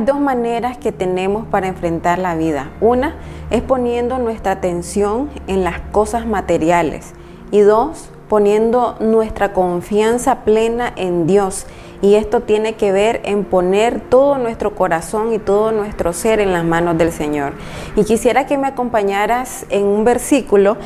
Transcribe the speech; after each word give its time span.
Hay 0.00 0.06
dos 0.06 0.18
maneras 0.18 0.78
que 0.78 0.92
tenemos 0.92 1.46
para 1.48 1.68
enfrentar 1.68 2.18
la 2.18 2.34
vida. 2.34 2.70
Una 2.80 3.16
es 3.50 3.60
poniendo 3.60 4.18
nuestra 4.18 4.52
atención 4.52 5.28
en 5.46 5.62
las 5.62 5.78
cosas 5.92 6.26
materiales 6.26 7.12
y 7.50 7.60
dos, 7.60 8.08
poniendo 8.30 8.96
nuestra 9.00 9.52
confianza 9.52 10.36
plena 10.36 10.90
en 10.96 11.26
Dios. 11.26 11.66
Y 12.00 12.14
esto 12.14 12.40
tiene 12.40 12.76
que 12.76 12.92
ver 12.92 13.20
en 13.24 13.44
poner 13.44 14.00
todo 14.00 14.38
nuestro 14.38 14.74
corazón 14.74 15.34
y 15.34 15.38
todo 15.38 15.70
nuestro 15.70 16.14
ser 16.14 16.40
en 16.40 16.54
las 16.54 16.64
manos 16.64 16.96
del 16.96 17.12
Señor. 17.12 17.52
Y 17.94 18.04
quisiera 18.04 18.46
que 18.46 18.56
me 18.56 18.68
acompañaras 18.68 19.66
en 19.68 19.84
un 19.84 20.04
versículo 20.06 20.78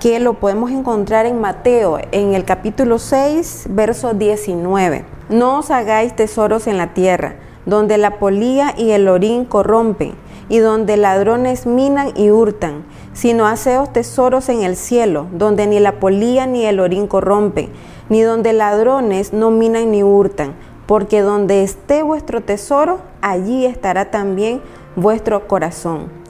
que 0.00 0.18
lo 0.18 0.32
podemos 0.32 0.70
encontrar 0.70 1.26
en 1.26 1.42
Mateo, 1.42 1.98
en 2.10 2.32
el 2.32 2.46
capítulo 2.46 2.98
6, 2.98 3.66
verso 3.68 4.14
19. 4.14 5.04
No 5.28 5.58
os 5.58 5.70
hagáis 5.70 6.16
tesoros 6.16 6.66
en 6.66 6.78
la 6.78 6.94
tierra 6.94 7.34
donde 7.66 7.98
la 7.98 8.18
polía 8.18 8.74
y 8.76 8.90
el 8.90 9.08
orín 9.08 9.44
corrompen, 9.44 10.14
y 10.48 10.58
donde 10.58 10.96
ladrones 10.96 11.66
minan 11.66 12.12
y 12.16 12.30
hurtan, 12.30 12.84
sino 13.12 13.46
haceos 13.46 13.92
tesoros 13.92 14.48
en 14.48 14.62
el 14.62 14.76
cielo, 14.76 15.26
donde 15.32 15.66
ni 15.66 15.80
la 15.80 16.00
polía 16.00 16.46
ni 16.46 16.64
el 16.64 16.80
orín 16.80 17.06
corrompen, 17.06 17.70
ni 18.08 18.22
donde 18.22 18.52
ladrones 18.52 19.32
no 19.32 19.50
minan 19.50 19.90
ni 19.90 20.02
hurtan, 20.02 20.54
porque 20.86 21.22
donde 21.22 21.62
esté 21.62 22.02
vuestro 22.02 22.42
tesoro, 22.42 23.00
allí 23.20 23.64
estará 23.66 24.10
también 24.10 24.60
vuestro 24.96 25.46
corazón. 25.46 26.21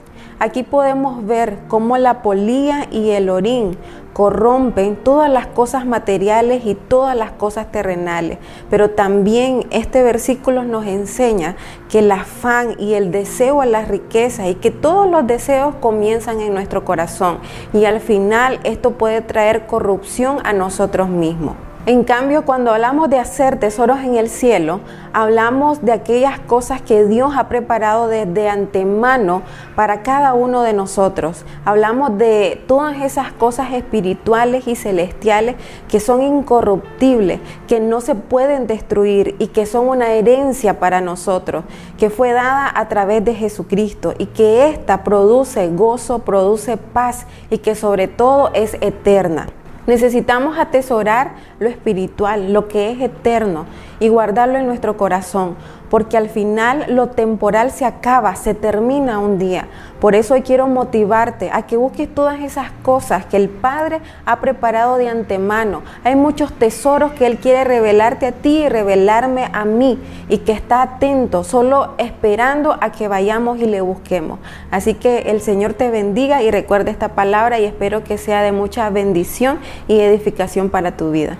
Aquí 0.43 0.63
podemos 0.63 1.25
ver 1.25 1.59
cómo 1.69 1.97
la 1.97 2.21
polía 2.21 2.89
y 2.91 3.11
el 3.11 3.29
orín 3.29 3.77
corrompen 4.11 4.97
todas 4.97 5.31
las 5.31 5.47
cosas 5.47 5.85
materiales 5.85 6.65
y 6.65 6.75
todas 6.75 7.15
las 7.15 7.31
cosas 7.31 7.71
terrenales. 7.71 8.39
Pero 8.69 8.89
también 8.89 9.65
este 9.69 10.03
versículo 10.03 10.65
nos 10.65 10.85
enseña 10.85 11.55
que 11.89 11.99
el 11.99 12.11
afán 12.11 12.75
y 12.77 12.95
el 12.95 13.09
deseo 13.09 13.61
a 13.61 13.65
las 13.65 13.87
riquezas 13.87 14.47
y 14.49 14.55
que 14.55 14.69
todos 14.69 15.09
los 15.09 15.25
deseos 15.25 15.75
comienzan 15.75 16.41
en 16.41 16.53
nuestro 16.53 16.83
corazón 16.83 17.37
y 17.71 17.85
al 17.85 18.01
final 18.01 18.59
esto 18.65 18.97
puede 18.97 19.21
traer 19.21 19.65
corrupción 19.65 20.39
a 20.43 20.51
nosotros 20.51 21.07
mismos. 21.07 21.55
En 21.85 22.05
cambio, 22.05 22.45
cuando 22.45 22.71
hablamos 22.71 23.09
de 23.09 23.19
hacer 23.19 23.59
tesoros 23.59 23.99
en 23.99 24.15
el 24.15 24.29
cielo, 24.29 24.79
hablamos 25.11 25.83
de 25.83 25.91
aquellas 25.91 26.39
cosas 26.39 26.81
que 26.81 27.03
Dios 27.03 27.33
ha 27.35 27.49
preparado 27.49 28.07
desde 28.07 28.47
antemano 28.47 29.41
para 29.75 30.01
cada 30.01 30.33
uno 30.33 30.61
de 30.61 30.71
nosotros. 30.71 31.43
Hablamos 31.65 32.17
de 32.17 32.63
todas 32.67 33.01
esas 33.01 33.33
cosas 33.33 33.73
espirituales 33.73 34.65
y 34.65 34.77
celestiales 34.77 35.57
que 35.89 35.99
son 35.99 36.21
incorruptibles, 36.21 37.41
que 37.67 37.81
no 37.81 37.99
se 37.99 38.15
pueden 38.15 38.65
destruir 38.65 39.35
y 39.37 39.47
que 39.47 39.65
son 39.65 39.89
una 39.89 40.13
herencia 40.13 40.79
para 40.79 41.01
nosotros, 41.01 41.65
que 41.97 42.09
fue 42.09 42.31
dada 42.31 42.71
a 42.73 42.87
través 42.87 43.25
de 43.25 43.35
Jesucristo 43.35 44.13
y 44.17 44.27
que 44.27 44.69
ésta 44.69 45.03
produce 45.03 45.67
gozo, 45.67 46.19
produce 46.19 46.77
paz 46.77 47.27
y 47.49 47.57
que 47.57 47.75
sobre 47.75 48.07
todo 48.07 48.51
es 48.53 48.75
eterna. 48.75 49.47
Necesitamos 49.85 50.57
atesorar 50.57 51.33
lo 51.59 51.67
espiritual, 51.67 52.53
lo 52.53 52.67
que 52.67 52.91
es 52.91 53.01
eterno, 53.01 53.65
y 53.99 54.07
guardarlo 54.07 54.57
en 54.57 54.65
nuestro 54.65 54.95
corazón, 54.95 55.55
porque 55.89 56.17
al 56.17 56.29
final 56.29 56.85
lo 56.89 57.07
temporal 57.07 57.71
se 57.71 57.85
acaba, 57.85 58.35
se 58.35 58.53
termina 58.53 59.19
un 59.19 59.37
día. 59.37 59.67
Por 59.99 60.15
eso 60.15 60.33
hoy 60.33 60.41
quiero 60.41 60.67
motivarte 60.67 61.49
a 61.53 61.61
que 61.61 61.77
busques 61.77 62.13
todas 62.13 62.41
esas 62.41 62.71
cosas 62.81 63.25
que 63.25 63.37
el 63.37 63.47
Padre 63.47 64.01
ha 64.25 64.41
preparado 64.41 64.97
de 64.97 65.07
antemano. 65.07 65.81
Hay 66.03 66.15
muchos 66.15 66.51
tesoros 66.51 67.13
que 67.13 67.25
Él 67.25 67.37
quiere 67.37 67.63
revelarte 67.63 68.25
a 68.25 68.31
ti 68.31 68.63
y 68.63 68.69
revelarme 68.69 69.49
a 69.53 69.65
mí 69.65 69.99
y 70.27 70.39
que 70.39 70.51
está 70.51 70.81
atento, 70.81 71.43
solo 71.43 71.93
esperando 71.97 72.75
a 72.81 72.91
que 72.91 73.07
vayamos 73.07 73.59
y 73.59 73.65
le 73.65 73.81
busquemos. 73.81 74.39
Así 74.71 74.95
que 74.95 75.19
el 75.31 75.41
Señor 75.41 75.73
te 75.73 75.89
bendiga 75.89 76.43
y 76.43 76.51
recuerda 76.51 76.91
esta 76.91 77.09
palabra 77.09 77.59
y 77.59 77.65
espero 77.65 78.03
que 78.03 78.17
sea 78.17 78.41
de 78.41 78.51
mucha 78.51 78.89
bendición 78.89 79.59
y 79.87 79.99
edificación 79.99 80.69
para 80.69 80.97
tu 80.97 81.11
vida. 81.11 81.37